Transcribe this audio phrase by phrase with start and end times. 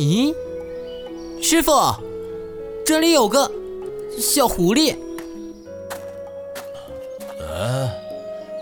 [0.00, 0.34] 咦，
[1.42, 1.94] 师傅，
[2.86, 3.52] 这里有个
[4.18, 4.96] 小狐狸。
[7.38, 7.86] 嗯，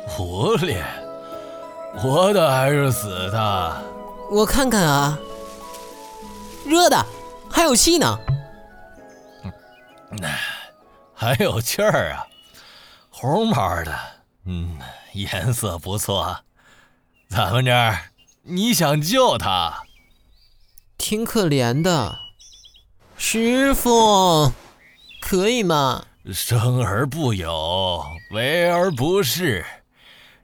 [0.09, 0.83] 狐狸，
[1.97, 3.83] 活的还是死的？
[4.33, 5.17] 我看看啊，
[6.67, 7.07] 热的，
[7.49, 8.19] 还有气呢。
[10.11, 10.29] 那
[11.15, 12.27] 还有气儿啊，
[13.11, 13.97] 红毛的，
[14.45, 14.77] 嗯，
[15.13, 16.37] 颜色不错。
[17.29, 17.97] 咱们这儿？
[18.43, 19.85] 你想救他？
[21.09, 22.19] 挺可怜的，
[23.17, 24.53] 师傅，
[25.23, 26.05] 可以吗？
[26.31, 29.65] 生而不有，为而不恃，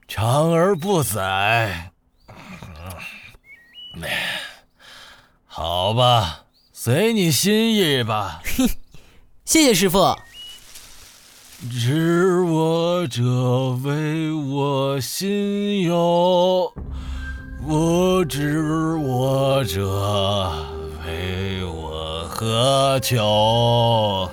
[0.07, 1.91] 长而不宰。
[5.45, 8.41] 好吧，随你心意吧。
[9.45, 10.17] 谢谢师傅。
[11.69, 16.73] 知我者，为我心忧；
[17.67, 20.51] 不知我者，
[21.03, 24.29] 为我何求？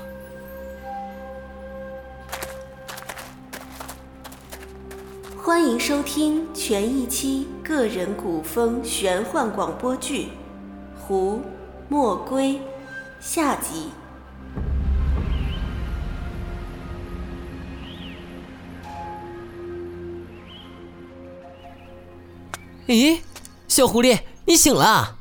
[5.43, 10.25] 欢迎收听全一期个人古风玄幻广播剧
[11.01, 11.41] 《胡
[11.89, 12.57] 墨归》
[13.19, 13.89] 下集。
[22.89, 23.19] 咦，
[23.73, 25.17] 小狐狸，你醒了？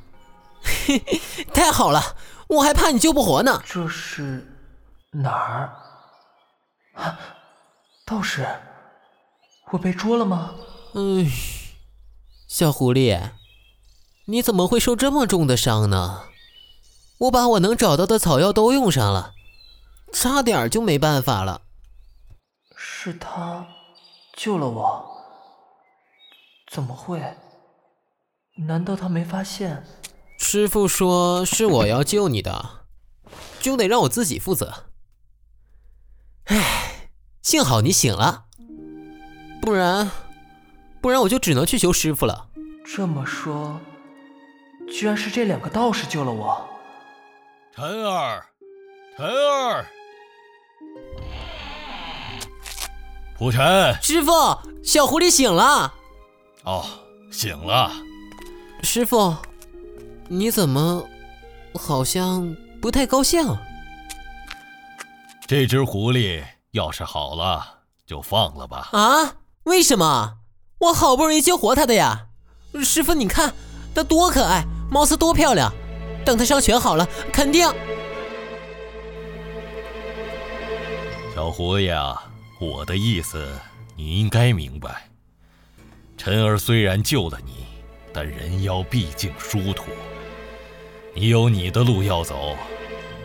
[0.62, 2.18] 嘿嘿，太好了，
[2.50, 3.64] 我还怕你救不活呢。
[3.66, 4.46] 这是
[5.12, 5.74] 哪儿？
[6.96, 7.18] 啊，
[8.06, 8.46] 道士，
[9.70, 10.54] 我被捉了吗？
[10.96, 11.32] 哎，
[12.46, 13.32] 小狐狸，
[14.26, 16.24] 你怎么会受这么重的伤呢？
[17.20, 19.32] 我把我能找到的草药都用上了，
[20.12, 21.62] 差点就没办法了。
[22.76, 23.66] 是他
[24.36, 25.10] 救了我？
[26.70, 27.24] 怎么会？
[28.68, 29.84] 难道他没发现？
[30.38, 32.86] 师傅说是我要救你的，
[33.60, 34.86] 就得让我自己负责。
[36.46, 37.10] 唉，
[37.42, 38.46] 幸好你醒了，
[39.62, 40.10] 不然，
[41.00, 42.48] 不然我就只能去求师傅了。
[42.84, 43.80] 这么说，
[44.92, 46.68] 居然是这两个道士救了我。
[47.76, 48.46] 晨儿，
[49.16, 49.86] 晨儿，
[53.38, 54.32] 蒲晨，师傅，
[54.84, 55.94] 小狐狸醒了。
[56.64, 56.84] 哦，
[57.32, 57.92] 醒了。
[58.84, 59.36] 师傅，
[60.28, 61.06] 你怎么
[61.76, 63.58] 好像不太高兴？
[65.48, 68.90] 这只狐狸要是好了，就放了吧。
[68.92, 69.36] 啊？
[69.64, 70.38] 为什么？
[70.80, 72.28] 我好不容易救活它的呀！
[72.84, 73.54] 师傅，你看
[73.94, 75.72] 它多可爱，貌似多漂亮。
[76.26, 77.68] 等它伤全好了，肯定……
[81.34, 82.24] 小狐狸啊，
[82.60, 83.48] 我的意思
[83.96, 85.10] 你应该明白。
[86.18, 87.71] 晨儿虽然救了你。
[88.14, 89.86] 但人妖毕竟殊途，
[91.14, 92.56] 你有你的路要走，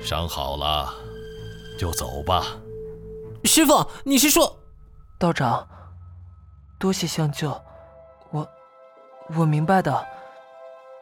[0.02, 0.94] 伤好了
[1.78, 2.56] 就走吧。
[3.44, 4.58] 师傅，你是说？
[5.19, 5.66] 道长，
[6.78, 7.50] 多谢相救，
[8.30, 8.48] 我
[9.34, 10.06] 我明白的，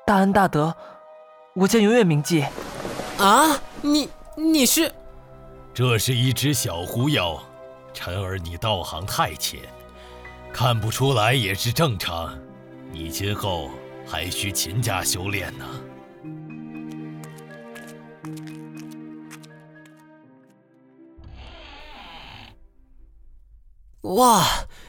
[0.06, 0.74] 大恩大德，
[1.54, 2.44] 我将永远铭记。
[3.18, 4.92] 啊，你你是？
[5.72, 7.42] 这是一只小狐妖，
[7.92, 9.60] 辰儿你道行太浅，
[10.52, 12.32] 看不出来也是正常。
[12.94, 13.72] 你今后
[14.06, 15.66] 还需勤加修炼呢。
[24.02, 24.44] 哇，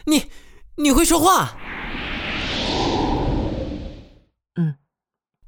[0.06, 0.30] 你
[0.76, 1.58] 你会说话？
[4.54, 4.78] 嗯，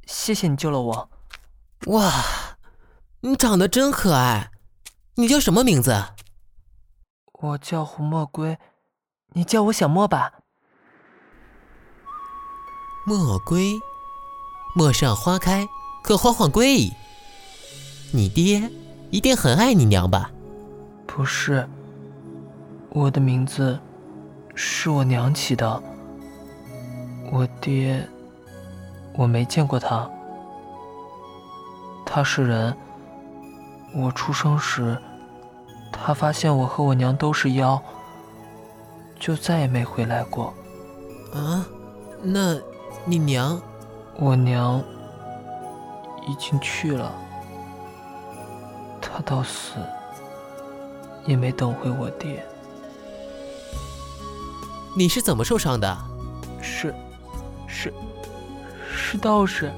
[0.07, 1.12] 谢谢你救了我。
[1.85, 2.57] 哇，
[3.19, 4.50] 你长得真可爱。
[5.13, 6.06] 你叫什么名字？
[7.34, 8.57] 我叫胡墨龟，
[9.34, 10.39] 你叫我小莫吧。
[13.09, 13.81] 莫归，
[14.75, 15.69] 陌上花开，
[16.01, 16.91] 可缓缓归矣。
[18.12, 18.69] 你爹
[19.12, 20.29] 一定很爱你娘吧？
[21.06, 21.66] 不是，
[22.90, 23.79] 我的名字
[24.56, 25.81] 是我娘起的。
[27.31, 28.06] 我爹，
[29.13, 30.12] 我没见过他。
[32.06, 32.75] 他是人。
[33.95, 34.98] 我出生时，
[35.94, 37.81] 他发现我和我娘都是妖，
[39.18, 40.53] 就再也没回来过。
[41.33, 41.65] 啊，
[42.21, 42.60] 那……
[43.09, 43.57] 你娘，
[44.18, 44.83] 我娘
[46.27, 47.09] 已经去了，
[49.01, 49.75] 她到死
[51.25, 52.45] 也没等回我爹。
[54.94, 55.98] 你是怎么受伤的？
[56.62, 56.94] 是，
[57.65, 57.94] 是，
[58.94, 59.71] 是道士，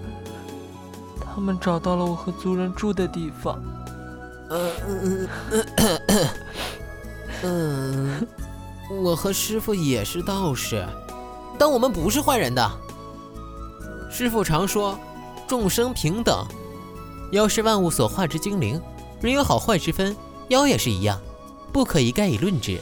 [1.21, 3.61] 他们找到了我和族人住的地方。
[4.49, 5.65] 嗯嗯嗯
[7.43, 8.27] 嗯，
[9.03, 10.83] 我和师傅也是道士，
[11.59, 12.67] 但我们不是坏人的。
[14.19, 15.00] 师傅常说，
[15.48, 16.45] 众生平等，
[17.31, 18.77] 妖是万物所化之精灵，
[19.21, 20.13] 人有好坏之分，
[20.50, 21.18] 妖也是一样，
[21.71, 22.77] 不可一概以论之。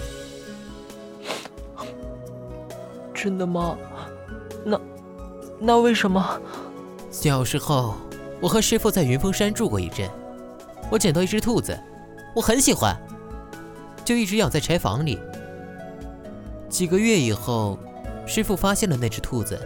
[3.14, 3.78] 真的吗？
[4.66, 4.82] 那
[5.60, 6.42] 那为什么？
[7.12, 7.94] 小时候，
[8.42, 10.10] 我和师傅在云峰山住过一阵，
[10.90, 11.80] 我捡到一只兔子，
[12.36, 13.00] 我很喜欢，
[14.04, 15.20] 就一直养在柴房里。
[16.68, 17.78] 几个月以后，
[18.26, 19.62] 师傅发现了那只兔子，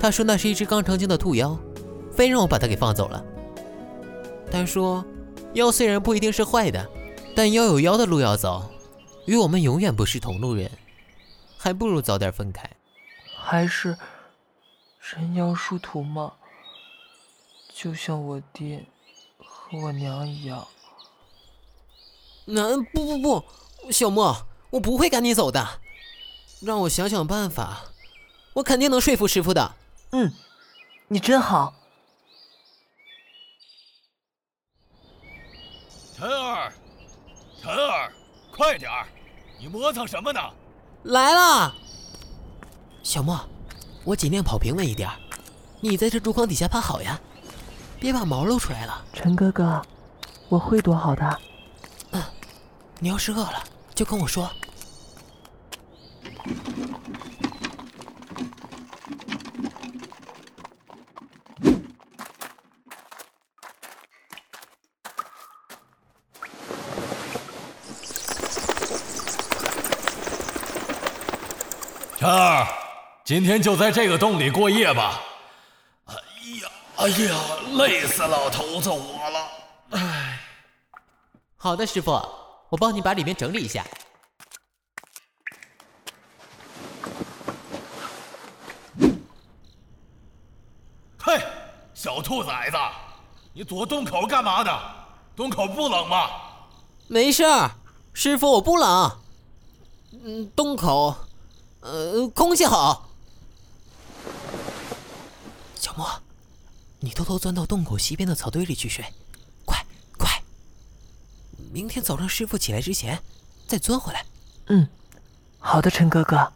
[0.00, 1.58] 他说那是一只刚成精的兔妖，
[2.12, 3.24] 非让我把它给放走了。
[4.50, 5.04] 他说，
[5.54, 6.88] 妖虽然不一定是坏的，
[7.34, 8.70] 但妖有妖的路要走，
[9.26, 10.70] 与我们永远不是同路人，
[11.56, 12.70] 还不如早点分开。
[13.36, 13.96] 还是
[15.00, 16.32] 人妖殊途吗？
[17.74, 18.84] 就像我爹
[19.38, 20.66] 和我娘一样。
[22.46, 23.44] 那不不不，
[23.90, 24.36] 小莫。
[24.70, 25.80] 我不会赶你走的，
[26.60, 27.84] 让我想想办法，
[28.52, 29.76] 我肯定能说服师傅的。
[30.10, 30.32] 嗯，
[31.06, 31.74] 你真好。
[36.16, 36.72] 晨儿，
[37.60, 38.10] 晨儿，
[38.50, 39.06] 快点儿，
[39.60, 40.40] 你磨蹭什么呢？
[41.04, 41.74] 来了。
[43.02, 43.38] 小莫，
[44.04, 45.10] 我尽量跑平稳一点，
[45.80, 47.20] 你在这竹筐底下趴好呀，
[48.00, 49.04] 别把毛露出来了。
[49.12, 49.82] 陈哥哥，
[50.48, 51.38] 我会躲好的。
[52.12, 52.22] 嗯，
[52.98, 53.62] 你要是饿了。
[53.94, 54.50] 就跟我说。
[72.16, 72.66] 晨儿，
[73.28, 75.20] 今天就在这个洞里过夜吧。
[76.06, 76.14] 哎
[76.62, 77.38] 呀，哎呀，
[77.76, 79.46] 累死老头子我了。
[79.90, 80.40] 哎，
[81.58, 82.12] 好的，师傅。
[82.70, 83.84] 我帮你把里面整理一下。
[91.18, 91.38] 嘿，
[91.92, 92.78] 小兔崽子，
[93.52, 94.72] 你躲洞口干嘛呢？
[95.36, 96.30] 洞口不冷吗？
[97.08, 97.72] 没事儿，
[98.14, 99.18] 师傅，我不冷。
[100.12, 101.14] 嗯，洞口，
[101.80, 103.04] 呃，空气好。
[105.78, 106.06] 小莫，
[107.00, 109.04] 你偷偷钻到洞口西边的草堆里去睡。
[109.64, 109.84] 快
[110.18, 110.28] 快
[111.72, 113.22] 明天早上师傅起来之前，
[113.66, 114.26] 再钻回来。
[114.66, 114.88] 嗯，
[115.58, 116.52] 好的，陈哥哥。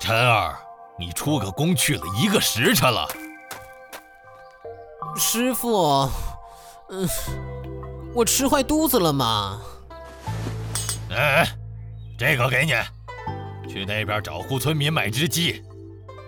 [0.00, 0.58] 陈儿，
[0.98, 3.08] 你出个宫去了一个时辰了。
[5.16, 6.08] 师傅，
[6.88, 7.08] 嗯，
[8.14, 9.62] 我吃坏肚子了吗？
[11.10, 11.44] 哎，
[12.16, 12.72] 这个给你，
[13.68, 15.62] 去那边找户村民买只鸡。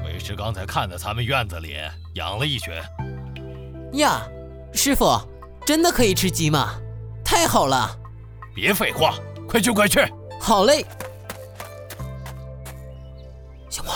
[0.05, 1.77] 为师刚才看在咱们院子里
[2.15, 2.75] 养了一群。
[3.93, 4.23] 呀，
[4.73, 5.21] 师傅，
[5.65, 6.75] 真的可以吃鸡吗？
[7.25, 7.97] 太好了！
[8.55, 9.15] 别废话，
[9.49, 10.01] 快去快去！
[10.41, 10.85] 好嘞。
[13.71, 13.95] 小莫，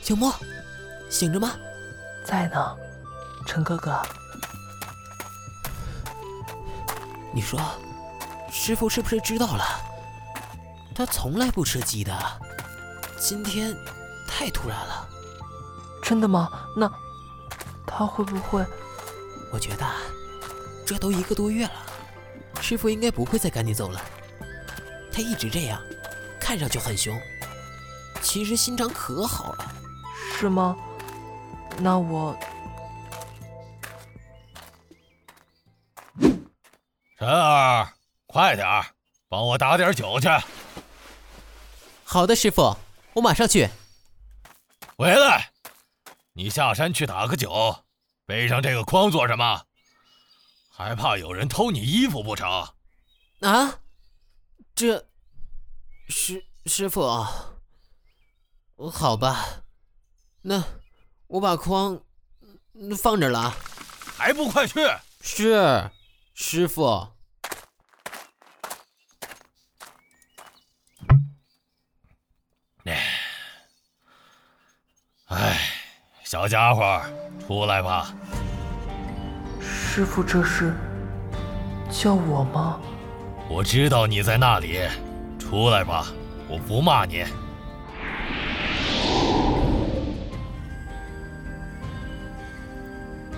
[0.00, 0.34] 小莫，
[1.10, 1.52] 醒着吗？
[2.24, 2.76] 在呢，
[3.46, 4.00] 陈哥哥。
[7.34, 7.60] 你说，
[8.50, 9.64] 师傅是不是知道了？
[10.94, 12.16] 他从来不吃鸡的，
[13.18, 13.76] 今天
[14.28, 15.08] 太突然了。
[16.02, 16.68] 真的吗？
[16.76, 16.90] 那
[17.86, 18.64] 他会不会？
[19.52, 19.86] 我觉得
[20.86, 21.72] 这都一个多月了，
[22.60, 24.00] 师傅应该不会再赶你走了。
[25.12, 25.80] 他一直这样，
[26.40, 27.18] 看上去很凶，
[28.20, 29.72] 其实心肠可好了。
[30.38, 30.76] 是吗？
[31.78, 32.36] 那我……
[37.18, 37.88] 晨儿，
[38.26, 38.84] 快点儿，
[39.28, 40.28] 帮我打点酒去。
[42.04, 42.76] 好的，师傅，
[43.14, 43.68] 我马上去。
[44.96, 45.50] 回来。
[46.34, 47.84] 你下山去打个酒，
[48.26, 49.62] 背上这个筐做什么？
[50.70, 52.68] 还怕有人偷你衣服不成？
[53.40, 53.78] 啊，
[54.74, 55.06] 这，
[56.08, 57.24] 师师傅，
[58.92, 59.62] 好吧，
[60.42, 60.62] 那
[61.28, 62.00] 我把筐
[63.00, 63.54] 放这了，
[64.16, 64.80] 还不快去？
[65.20, 65.90] 是，
[66.34, 67.13] 师傅。
[75.34, 75.58] 哎。
[76.24, 77.00] 小家伙，
[77.46, 78.12] 出来吧！
[79.60, 80.74] 师傅，这是
[81.90, 82.80] 叫我吗？
[83.48, 84.80] 我知道你在那里，
[85.38, 86.06] 出来吧，
[86.48, 87.24] 我不骂你。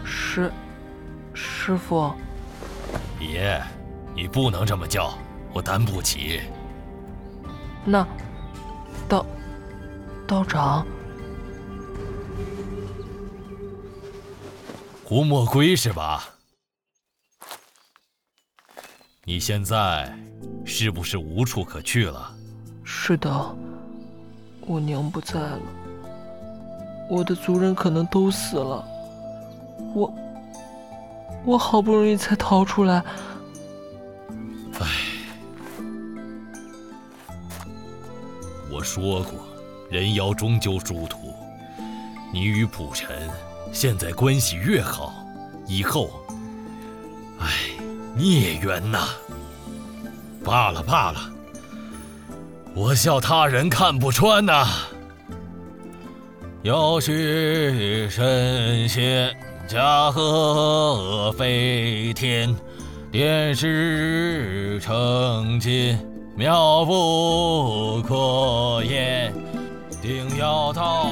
[0.05, 0.50] 师，
[1.35, 2.15] 师傅，
[3.19, 3.61] 别，
[4.15, 5.12] 你不能这么叫，
[5.53, 6.41] 我担不起。
[7.85, 8.07] 那，
[9.09, 9.26] 道，
[10.25, 10.87] 道长。
[15.09, 16.31] 胡墨归是吧？
[19.23, 20.13] 你现在
[20.65, 22.35] 是不是无处可去了？
[22.83, 23.57] 是的，
[24.63, 25.61] 我娘不在了，
[27.09, 28.85] 我的族人可能都死了，
[29.95, 30.13] 我
[31.45, 33.01] 我好不容易才逃出来。
[34.81, 34.87] 唉，
[38.73, 39.35] 我说过，
[39.89, 41.33] 人妖终究殊途。
[42.33, 43.31] 你与普尘
[43.73, 45.13] 现在关系越好，
[45.67, 46.11] 以后，
[47.39, 47.47] 唉，
[48.17, 49.09] 孽缘呐！
[50.45, 51.21] 罢了罢了，
[52.75, 54.67] 我笑他人看不穿呐。
[56.63, 59.37] 要许神仙
[59.69, 62.55] 驾鹤飞天，
[63.13, 65.99] 点石成金，
[66.35, 69.33] 妙不可言，
[70.01, 71.11] 定要到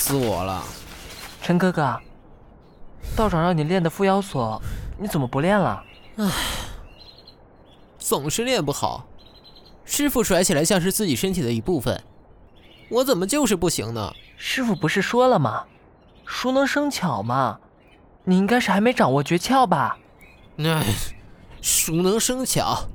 [0.00, 0.64] 死我了。
[1.42, 2.00] 陈哥哥，
[3.14, 4.60] 道长让你练的缚妖锁，
[4.98, 5.84] 你怎么不练了？
[7.98, 9.06] 总是练不好，
[9.84, 12.02] 师傅甩起来像是自己身体的一部分，
[12.88, 14.14] 我怎么就是不行呢？
[14.38, 15.64] 师傅不是说了吗？
[16.24, 17.60] 熟能生巧嘛，
[18.24, 19.98] 你应该是还没掌握诀窍吧？
[20.56, 20.82] 唉，
[21.60, 22.88] 熟能生巧，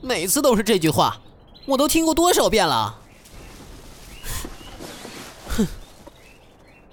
[0.00, 1.18] 每次都是这句话，
[1.66, 2.98] 我都听过多少遍了。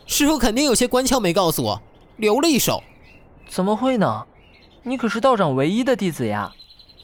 [0.07, 1.81] 师傅肯定有些关窍没告诉我，
[2.17, 2.83] 留了一手。
[3.47, 4.25] 怎么会呢？
[4.83, 6.51] 你可是道长唯一的弟子呀！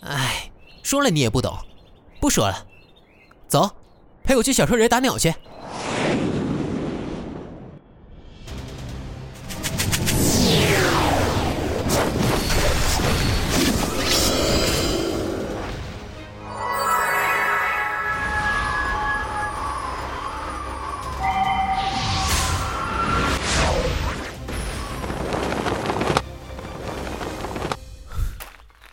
[0.01, 0.51] 唉，
[0.83, 1.57] 说了你也不懂，
[2.19, 2.65] 不说了，
[3.47, 3.69] 走，
[4.23, 5.33] 陪我去小树林打鸟去。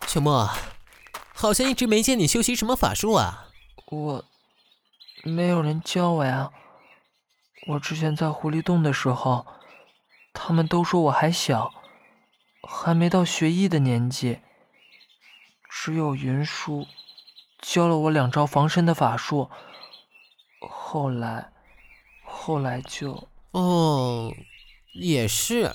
[0.09, 0.49] 小莫，
[1.35, 3.51] 好像一直没见你修习什么法术啊？
[3.91, 4.25] 我
[5.23, 6.51] 没有人教我呀。
[7.67, 9.47] 我之前在狐狸洞的时候，
[10.33, 11.75] 他们都说我还小，
[12.63, 14.39] 还没到学艺的年纪。
[15.69, 16.87] 只有云舒
[17.61, 19.51] 教了我两招防身的法术。
[20.61, 21.53] 后来，
[22.25, 23.29] 后来就……
[23.51, 24.33] 哦，
[24.95, 25.71] 也是。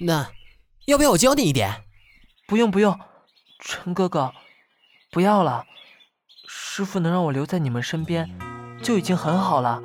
[0.00, 0.32] 那
[0.86, 1.85] 要不要我教你一点？
[2.48, 2.96] 不用不用，
[3.58, 4.32] 陈哥哥，
[5.10, 5.64] 不要了。
[6.46, 8.30] 师傅能让我留在你们身边，
[8.80, 9.82] 就已经很好了。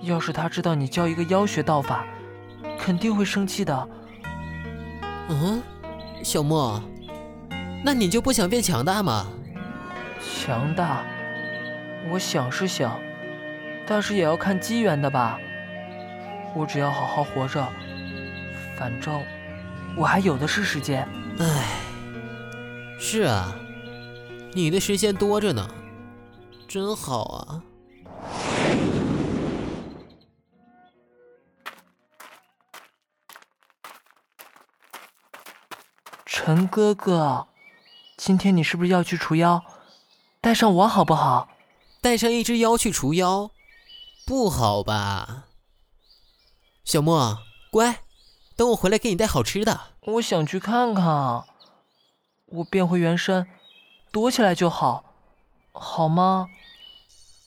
[0.00, 2.06] 要是他知道你教一个妖学道法，
[2.78, 3.88] 肯定会生气的。
[5.28, 5.62] 嗯，
[6.24, 6.82] 小莫，
[7.84, 9.26] 那你就不想变强大吗？
[10.18, 11.04] 强大，
[12.10, 12.98] 我想是想，
[13.86, 15.38] 但是也要看机缘的吧。
[16.54, 17.68] 我只要好好活着，
[18.78, 19.22] 反正
[19.94, 21.06] 我还有的是时间。
[21.38, 21.82] 唉，
[22.98, 23.54] 是啊，
[24.54, 25.68] 你的时间多着呢，
[26.66, 27.62] 真好啊。
[36.24, 37.48] 陈哥哥，
[38.16, 39.62] 今天你是不是要去除妖？
[40.40, 41.50] 带上我好不好？
[42.00, 43.50] 带上一只妖去除妖，
[44.24, 45.44] 不好吧？
[46.82, 47.36] 小莫，
[47.70, 48.00] 乖，
[48.56, 49.78] 等我回来给你带好吃的。
[50.00, 51.44] 我想去看看，
[52.46, 53.46] 我变回原身，
[54.10, 55.04] 躲起来就好，
[55.72, 56.48] 好吗？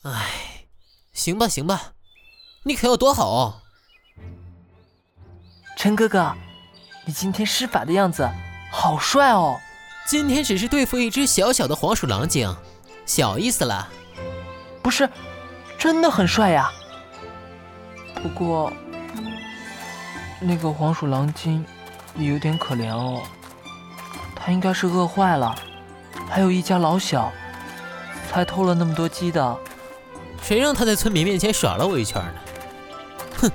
[0.03, 0.67] 唉，
[1.11, 1.93] 行吧行吧，
[2.63, 3.61] 你可要躲好哦。
[5.75, 6.35] 陈哥哥，
[7.05, 8.29] 你今天施法的样子
[8.71, 9.59] 好帅哦！
[10.05, 12.55] 今天只是对付一只小小的黄鼠狼精，
[13.05, 13.89] 小意思了。
[14.83, 15.09] 不是，
[15.77, 16.71] 真的很帅呀。
[18.15, 18.71] 不过，
[20.39, 21.65] 那个黄鼠狼精
[22.15, 23.21] 也有点可怜哦，
[24.35, 25.53] 他应该是饿坏了，
[26.29, 27.31] 还有一家老小，
[28.31, 29.57] 才偷了那么多鸡的。
[30.41, 32.33] 谁让他在村民面前耍了我一圈呢？
[33.41, 33.51] 哼，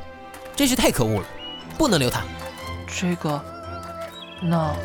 [0.55, 1.27] 真是太可恶了，
[1.79, 2.21] 不能留他。
[2.87, 3.43] 这个，
[4.43, 4.77] 那，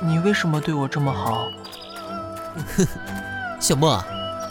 [0.00, 1.48] 你为什么对我这么好？
[3.60, 4.02] 小莫，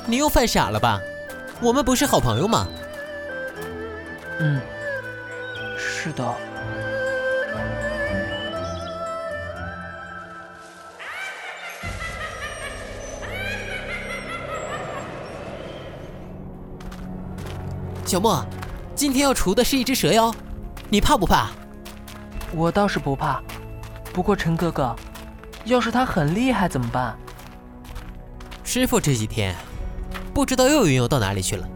[0.06, 1.00] 你又犯傻了吧？
[1.60, 2.68] 我们不是好朋友吗？
[4.40, 4.62] 嗯，
[5.76, 6.24] 是的。
[18.08, 18.42] 小莫，
[18.96, 20.34] 今天要除的是一只蛇妖，
[20.88, 21.50] 你怕不怕？
[22.56, 23.44] 我倒是不怕，
[24.14, 24.96] 不过陈哥哥，
[25.66, 27.14] 要是他很厉害怎么办？
[28.64, 29.54] 师傅这几天
[30.34, 31.68] 不知道又云游到哪里去了。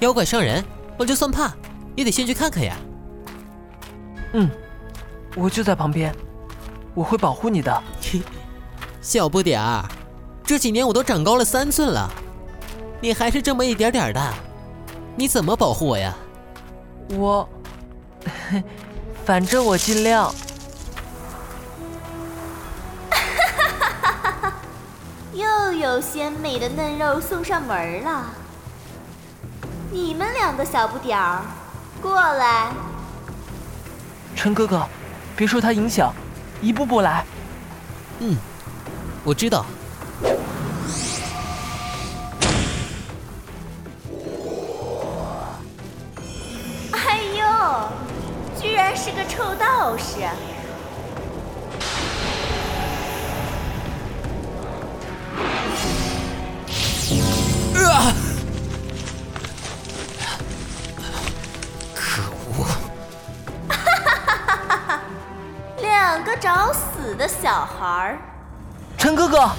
[0.00, 0.64] 妖怪伤人，
[0.98, 1.54] 我就算怕，
[1.94, 2.76] 也得先去看看呀。
[4.32, 4.50] 嗯，
[5.36, 6.12] 我就在旁边，
[6.92, 7.82] 我会保护你的。
[9.00, 9.84] 小不点儿，
[10.42, 12.10] 这几年我都长高了三寸了，
[13.00, 14.34] 你还是这么一点点的，
[15.16, 16.12] 你怎么保护我呀？
[17.10, 17.48] 我，
[19.24, 20.34] 反正我尽量。
[25.32, 28.24] 又有鲜美的嫩肉送上门了，
[29.90, 31.42] 你们两个小不点儿，
[32.02, 32.72] 过来。
[34.34, 34.84] 陈哥哥，
[35.36, 36.12] 别受他影响，
[36.60, 37.24] 一步步来。
[38.18, 38.36] 嗯，
[39.22, 39.64] 我知道。
[48.96, 50.22] 是个臭道士！
[57.86, 58.12] 啊！
[61.94, 62.22] 可
[62.56, 62.66] 恶！
[65.82, 68.18] 两个找死的小孩儿！
[68.96, 69.50] 陈哥哥，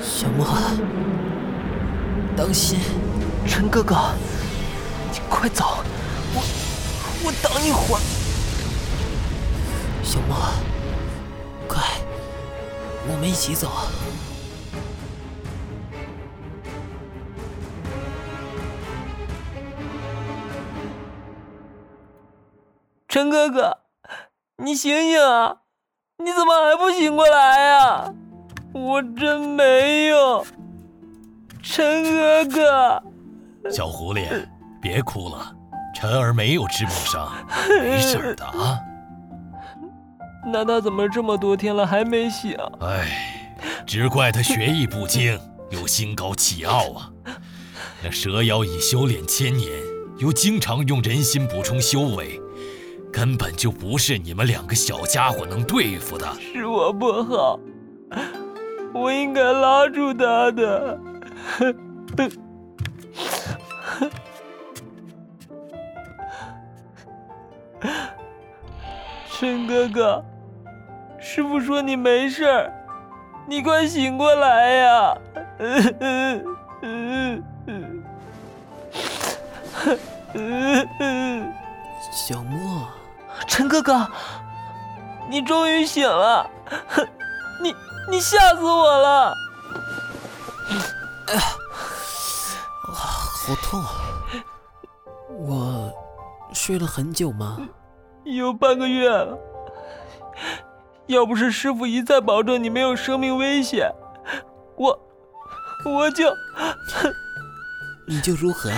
[0.00, 0.46] 小莫，
[2.36, 2.80] 当心！
[3.46, 3.96] 陈哥哥，
[5.12, 5.78] 你快走，
[6.34, 6.42] 我
[7.26, 8.00] 我等一会儿。
[10.02, 10.36] 小莫，
[11.66, 11.82] 快，
[13.08, 13.70] 我们一起走。
[23.08, 23.78] 陈哥哥，
[24.56, 25.58] 你醒醒啊！
[26.18, 28.12] 你怎么还不醒过来呀？
[28.74, 30.44] 我真没用，
[31.62, 33.02] 陈哥哥。
[33.70, 34.46] 小狐狸，
[34.82, 35.56] 别哭了，
[35.94, 37.32] 晨儿没有致命伤，
[37.68, 38.78] 没事的啊。
[40.46, 42.54] 那他怎么这么多天了还没醒？
[42.80, 43.54] 哎，
[43.86, 45.38] 只怪他学艺不精，
[45.70, 47.10] 又心高气傲啊。
[48.02, 49.70] 那蛇妖已修炼千年，
[50.18, 52.40] 又经常用人心补充修为。
[53.10, 56.26] 根本就不是你们两个小家伙能对付的。
[56.52, 57.60] 是我不好，
[58.92, 61.00] 我应该拉住他的。
[69.30, 70.24] 陈哥哥，
[71.20, 72.72] 师傅说你没事儿，
[73.46, 75.18] 你快醒过来呀！
[82.12, 82.88] 小莫。
[83.46, 84.08] 陈哥哥，
[85.28, 86.48] 你终于醒了！
[87.62, 87.74] 你
[88.10, 89.34] 你吓死我了！
[91.26, 91.36] 啊，
[92.92, 93.84] 好痛！
[95.28, 95.92] 我
[96.64, 97.58] 睡了很久吗？
[98.24, 99.38] 有半个月了。
[101.08, 103.92] 要不是师傅一再保证你没有生命危险，
[104.78, 104.98] 我
[105.84, 106.32] 我就
[108.08, 108.70] 你就如何，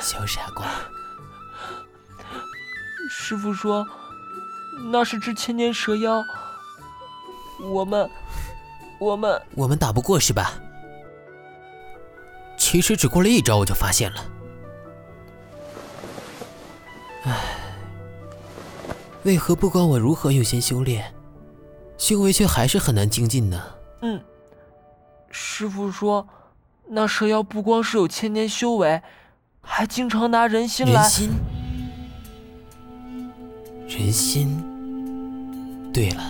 [0.00, 0.66] 小傻瓜？
[3.12, 3.86] 师傅说，
[4.90, 6.24] 那是只千年蛇妖。
[7.70, 8.08] 我们，
[8.98, 10.54] 我们，我们打不过是吧？
[12.56, 14.24] 其实只过了一招，我就发现了。
[17.28, 17.34] 唉，
[19.24, 21.12] 为何不管我如何用心修炼，
[21.98, 23.62] 修为却还是很难精进呢？
[24.00, 24.18] 嗯，
[25.30, 26.26] 师傅说，
[26.86, 29.02] 那蛇妖不光是有千年修为，
[29.60, 31.02] 还经常拿人心来。
[31.02, 31.30] 人心。
[33.86, 34.64] 人心。
[35.92, 36.22] 对了，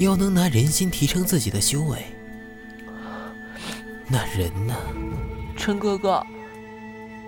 [0.00, 2.04] 要能拿人心提升自己的修为，
[4.08, 4.74] 那人呢？
[5.56, 6.24] 陈哥哥，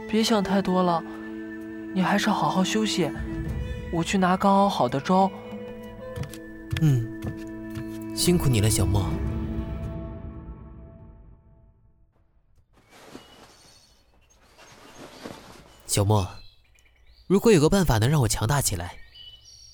[0.09, 1.03] 别想太多了，
[1.99, 3.11] 你还是好好休息。
[3.93, 5.29] 我去拿刚熬好的粥。
[6.81, 9.05] 嗯，辛苦你了，小莫。
[15.89, 16.25] 小莫，
[17.27, 18.95] 如果有个办法能让我强大起来。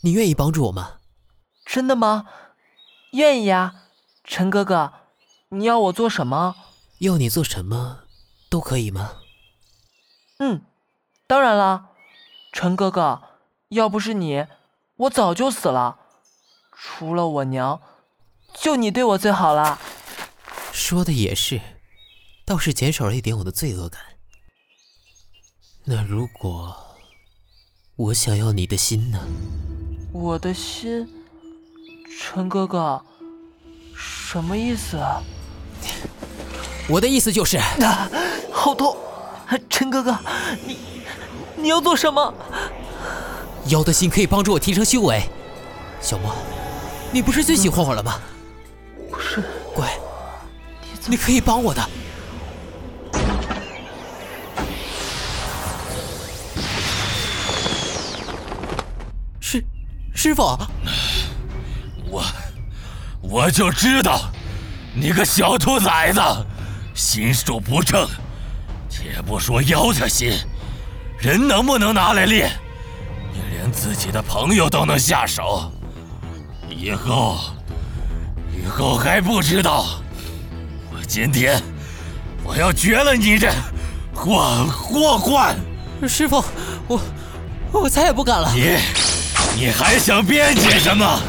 [0.01, 1.01] 你愿意帮助我吗？
[1.67, 2.25] 真的吗？
[3.13, 3.85] 愿意啊，
[4.25, 4.95] 陈哥哥，
[5.51, 6.57] 你要我做什么？
[7.01, 8.05] 要你做什么
[8.49, 9.17] 都可以吗？
[10.39, 10.63] 嗯，
[11.27, 11.91] 当然了，
[12.55, 13.21] 陈哥哥，
[13.71, 14.47] 要不是你，
[14.97, 15.99] 我早就死了。
[16.73, 17.81] 除了我娘，
[18.55, 19.81] 就你对我最好了。
[20.71, 21.61] 说的也是，
[22.47, 24.01] 倒是减少了一点我的罪恶感。
[25.87, 26.77] 那如果
[27.97, 29.19] 我想要你的心呢？
[30.13, 31.09] 我的心，
[32.21, 33.05] 陈哥哥，
[33.97, 35.21] 什么意思啊？
[36.89, 38.09] 我的意思就是，啊，
[38.53, 38.97] 好痛！
[39.69, 40.17] 陈哥哥，
[40.65, 40.94] 你
[41.57, 42.35] 你要做什么？
[43.67, 45.23] 妖的心可以帮助我提升修为。
[46.01, 46.35] 小莫，
[47.11, 48.21] 你不是最喜欢我了吗？
[49.11, 49.43] 不是，
[49.75, 49.89] 乖，
[51.07, 51.89] 你可以帮我的。
[59.41, 59.65] 师，
[60.15, 60.59] 师傅，
[62.11, 62.25] 我
[63.23, 64.31] 我就知道，
[64.95, 66.21] 你个小兔崽子，
[66.93, 68.07] 心术不正。
[68.91, 70.33] 且不说妖的心，
[71.19, 72.51] 人能不能拿来练？
[73.33, 75.73] 你连自己的朋友都能下手，
[76.69, 77.39] 以后
[78.53, 79.87] 以后还不知道？
[80.93, 81.61] 我今天
[82.43, 83.51] 我要绝了你这
[84.15, 85.57] 祸祸患！
[86.07, 86.45] 师傅，
[86.87, 87.01] 我
[87.73, 88.53] 我再也不敢了。
[88.55, 88.77] 你
[89.57, 91.21] 你还想辩解什么？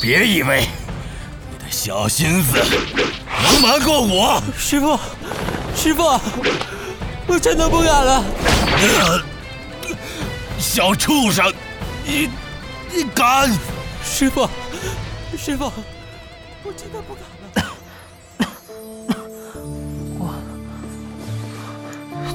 [0.00, 0.66] 别以为
[1.50, 2.58] 你的小心思
[3.42, 4.42] 能瞒过我！
[4.56, 4.98] 师傅，
[5.76, 6.20] 师傅，
[7.26, 8.24] 我真的不敢了。
[8.78, 9.22] 呃
[10.58, 11.52] 小畜生，
[12.04, 12.30] 你
[12.90, 13.50] 你敢！
[14.04, 14.48] 师傅，
[15.36, 15.64] 师傅，
[16.62, 17.62] 我真的不敢了。
[20.18, 20.32] 我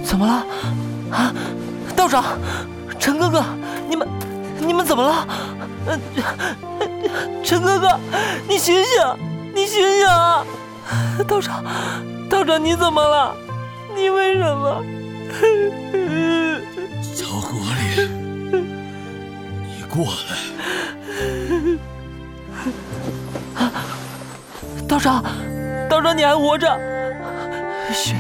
[0.06, 0.46] 怎么了？
[1.16, 1.34] 啊，
[1.96, 2.38] 道长，
[3.00, 3.46] 陈哥哥，
[3.90, 4.08] 你们
[4.60, 5.28] 你们怎么了？
[5.86, 5.98] 呃，
[7.44, 7.98] 陈哥哥，
[8.48, 8.84] 你醒醒，
[9.56, 10.46] 你醒醒啊！
[11.28, 11.64] 道长，
[12.30, 13.36] 道长，你怎么了？
[13.98, 14.84] 你为什么？
[17.02, 18.08] 小狐狸，
[19.66, 20.38] 你过来。
[24.88, 25.24] 道长，
[25.90, 26.80] 道长，你还活着？
[27.92, 28.16] 雪，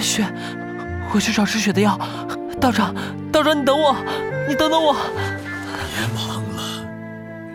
[0.00, 0.24] 雪，
[1.14, 1.96] 我去找止血的药。
[2.60, 2.92] 道长，
[3.30, 3.94] 道长，你等我，
[4.48, 4.92] 你等等我。
[4.92, 6.84] 别忙了，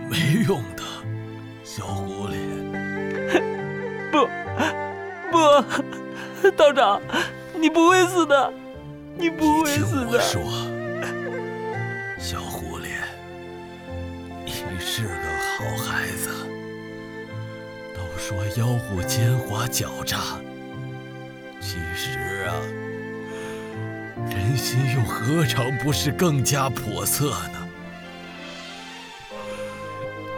[0.10, 0.84] 没用的，
[1.66, 2.38] 小狐狸。
[4.12, 4.26] 不，
[5.32, 5.38] 不，
[6.52, 7.02] 道长，
[7.62, 8.52] 你不会死的，
[9.16, 10.08] 你不会死的。
[10.08, 10.42] 我说，
[12.18, 12.88] 小狐狸，
[14.44, 16.30] 你是个好孩子。
[17.94, 20.18] 都说妖狐奸猾狡诈，
[21.60, 22.58] 其实啊，
[24.28, 27.70] 人心又何尝不是更加叵测呢？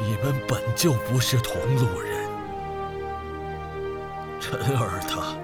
[0.01, 2.27] 你们本就不是同路人，
[4.41, 5.37] 陈儿他。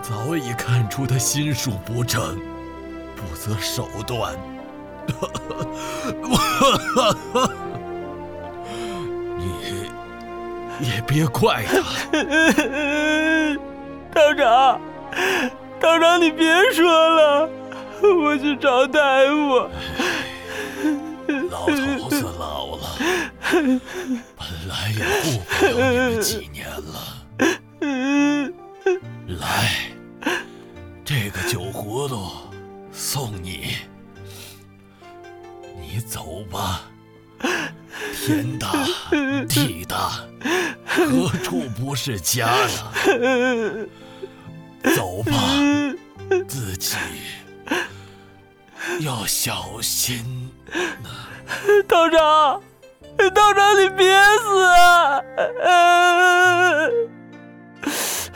[0.00, 2.38] 我早已看出他心术不正，
[3.14, 4.34] 不择手段。
[10.78, 11.82] 你也别怪他，
[14.14, 14.80] 道长，
[15.78, 17.46] 道长，你别说了，
[18.02, 19.68] 我去找大夫。
[21.50, 22.96] 老头子老了，
[23.52, 23.78] 本
[24.66, 26.59] 来也顾不了你们几年
[31.12, 32.30] 这个酒葫芦
[32.92, 33.74] 送你，
[35.80, 36.82] 你走吧。
[38.14, 38.70] 天大
[39.48, 40.20] 地大，
[40.86, 42.68] 何处不是家呀？
[44.94, 45.32] 走吧，
[46.46, 46.94] 自己
[49.00, 50.48] 要小心。
[51.88, 52.62] 道长，
[53.34, 54.06] 道长，你别
[54.44, 55.20] 死啊！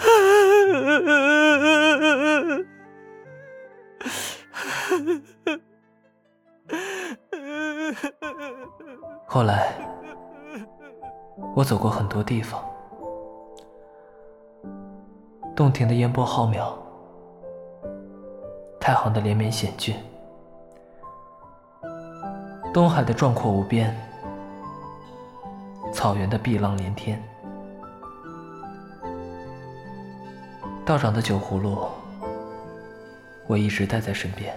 [9.27, 9.75] 后来，
[11.55, 12.65] 我走过很多地方，
[15.57, 16.73] 洞庭的烟波浩渺，
[18.81, 19.97] 太行的连绵险峻。
[22.73, 23.93] 东海的壮阔无边，
[25.93, 27.21] 草原的碧浪连天。
[30.87, 31.89] 道长的酒葫芦，
[33.47, 34.55] 我一直带在身边。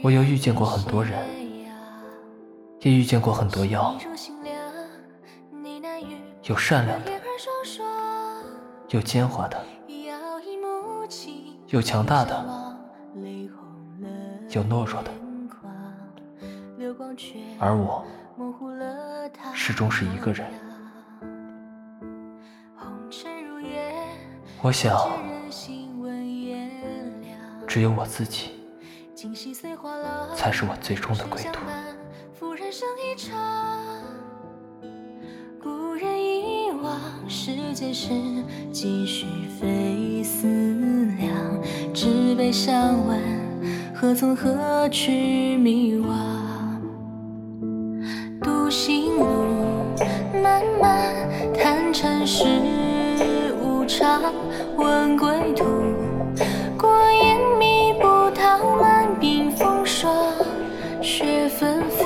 [0.00, 1.18] 我又遇见过很多人，
[2.80, 3.96] 也遇见过很多妖，
[6.44, 7.10] 有善良的，
[8.90, 9.60] 有奸猾的，
[11.66, 12.76] 有强大的，
[14.50, 15.10] 有懦弱的。
[17.58, 18.04] 而我
[19.52, 20.46] 始终是一个人。
[24.64, 24.96] 我想，
[27.66, 28.52] 只有我自己，
[30.36, 31.58] 才是我最终的归途。
[35.60, 36.96] 故人遗忘，
[37.28, 38.10] 世间事
[38.70, 39.26] 几许
[39.60, 40.46] 非思
[41.18, 41.34] 量，
[41.92, 43.18] 只悲相问，
[43.92, 46.06] 何从何去迷惘？
[48.40, 49.26] 独行路，
[50.40, 51.12] 漫漫
[53.60, 54.22] 无常，
[54.76, 55.64] 问归途。
[56.78, 60.14] 过烟迷不桃满鬓风霜，
[61.00, 62.04] 雪纷飞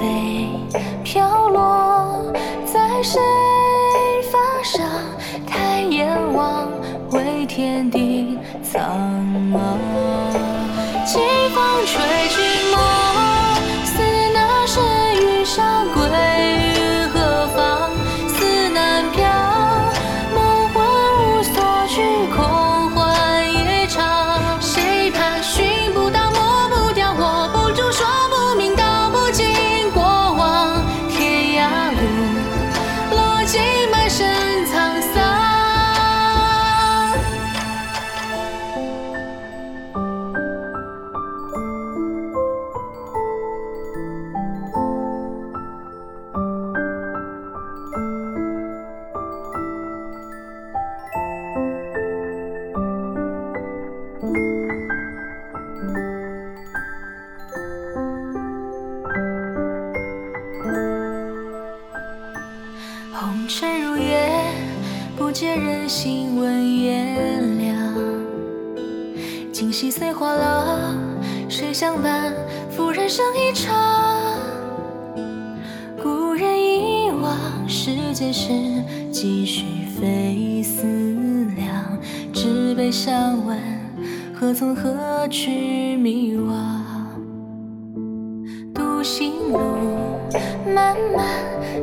[1.05, 2.33] 飘落
[2.65, 3.21] 在谁
[4.31, 4.87] 发上？
[5.47, 6.69] 抬眼望，
[7.13, 8.83] 为天地苍
[9.53, 9.59] 茫。
[11.07, 11.23] 清
[11.55, 12.26] 风吹。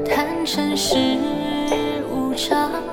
[0.06, 0.96] 叹尘世
[2.10, 2.93] 无常。